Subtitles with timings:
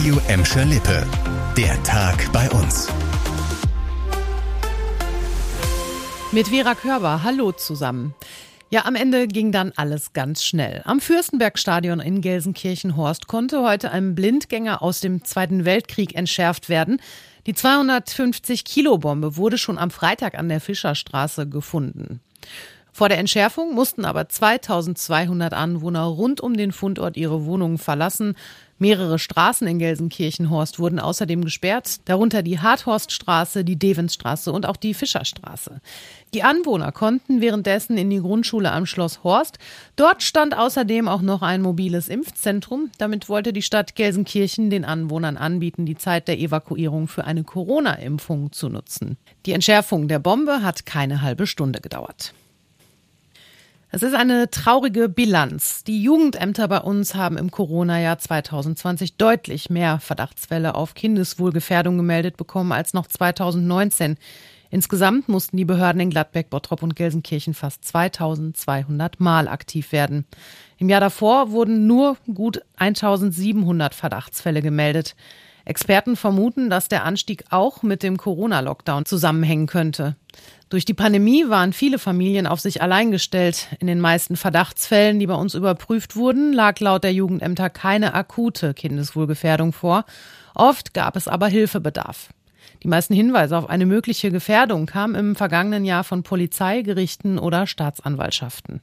[0.00, 1.06] Radio Emscher Lippe.
[1.58, 2.88] Der Tag bei uns.
[6.32, 8.14] Mit Vera Körber, hallo zusammen.
[8.70, 10.80] Ja, am Ende ging dann alles ganz schnell.
[10.86, 17.02] Am Fürstenbergstadion in Gelsenkirchen-Horst konnte heute ein Blindgänger aus dem Zweiten Weltkrieg entschärft werden.
[17.46, 22.22] Die 250-Kilo-Bombe wurde schon am Freitag an der Fischerstraße gefunden.
[22.92, 28.34] Vor der Entschärfung mussten aber 2200 Anwohner rund um den Fundort ihre Wohnungen verlassen.
[28.82, 34.94] Mehrere Straßen in Gelsenkirchenhorst wurden außerdem gesperrt, darunter die Harthorststraße, die Devensstraße und auch die
[34.94, 35.82] Fischerstraße.
[36.32, 39.58] Die Anwohner konnten währenddessen in die Grundschule am Schloss Horst.
[39.96, 42.90] Dort stand außerdem auch noch ein mobiles Impfzentrum.
[42.96, 48.50] Damit wollte die Stadt Gelsenkirchen den Anwohnern anbieten, die Zeit der Evakuierung für eine Corona-Impfung
[48.50, 49.18] zu nutzen.
[49.44, 52.32] Die Entschärfung der Bombe hat keine halbe Stunde gedauert.
[53.92, 55.82] Es ist eine traurige Bilanz.
[55.82, 62.70] Die Jugendämter bei uns haben im Corona-Jahr 2020 deutlich mehr Verdachtsfälle auf Kindeswohlgefährdung gemeldet bekommen
[62.70, 64.16] als noch 2019.
[64.70, 70.24] Insgesamt mussten die Behörden in Gladbeck, Bottrop und Gelsenkirchen fast 2200 Mal aktiv werden.
[70.78, 75.16] Im Jahr davor wurden nur gut 1700 Verdachtsfälle gemeldet.
[75.64, 80.16] Experten vermuten, dass der Anstieg auch mit dem Corona-Lockdown zusammenhängen könnte.
[80.68, 83.68] Durch die Pandemie waren viele Familien auf sich allein gestellt.
[83.80, 88.72] In den meisten Verdachtsfällen, die bei uns überprüft wurden, lag laut der Jugendämter keine akute
[88.72, 90.04] Kindeswohlgefährdung vor.
[90.54, 92.30] Oft gab es aber Hilfebedarf.
[92.82, 97.66] Die meisten Hinweise auf eine mögliche Gefährdung kamen im vergangenen Jahr von Polizei, Gerichten oder
[97.66, 98.80] Staatsanwaltschaften.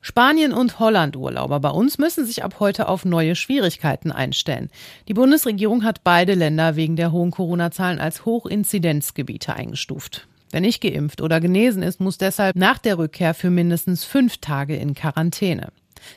[0.00, 4.70] Spanien und Holland Urlauber bei uns müssen sich ab heute auf neue Schwierigkeiten einstellen.
[5.08, 10.28] Die Bundesregierung hat beide Länder wegen der hohen Corona-Zahlen als Hochinzidenzgebiete eingestuft.
[10.52, 14.76] Wer nicht geimpft oder genesen ist, muss deshalb nach der Rückkehr für mindestens fünf Tage
[14.76, 15.72] in Quarantäne.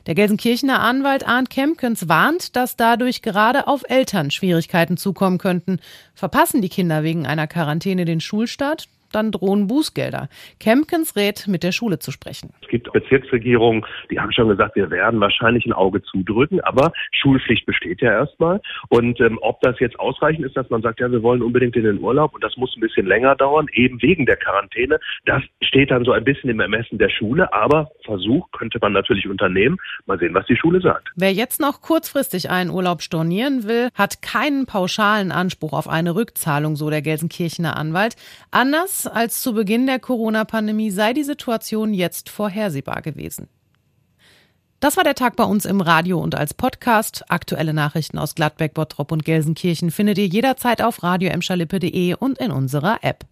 [0.06, 5.80] Der Gelsenkirchener Anwalt Arndt Kempkens warnt, dass dadurch gerade auf Eltern Schwierigkeiten zukommen könnten.
[6.14, 10.30] Verpassen die Kinder wegen einer Quarantäne den Schulstart, dann drohen Bußgelder.
[10.60, 12.52] Kempkens rät, mit der Schule zu sprechen.
[12.62, 17.66] Es gibt Bezirksregierungen, die haben schon gesagt, wir werden wahrscheinlich ein Auge zudrücken, aber Schulpflicht
[17.66, 18.62] besteht ja erstmal.
[18.90, 21.84] Und ähm, ob das jetzt ausreichend ist, dass man sagt, ja, wir wollen unbedingt in
[21.84, 25.92] den Urlaub und das muss ein bisschen länger dauern, eben wegen der Quarantäne, das steht
[25.92, 29.78] dann so ein bisschen im Ermessen der Schule, aber Versuch könnte man natürlich unternehmen.
[30.06, 31.10] Mal sehen, was die Schule sagt.
[31.16, 36.76] Wer jetzt noch kurzfristig einen Urlaub stornieren will, hat keinen pauschalen Anspruch auf eine Rückzahlung,
[36.76, 38.16] so der Gelsenkirchener Anwalt.
[38.52, 43.48] Anders als zu Beginn der Corona-Pandemie sei die Situation jetzt vorhersehbar gewesen.
[44.80, 47.30] Das war der Tag bei uns im Radio und als Podcast.
[47.30, 51.30] Aktuelle Nachrichten aus Gladbeck, Bottrop und Gelsenkirchen findet ihr jederzeit auf radio
[52.20, 53.26] und in unserer App.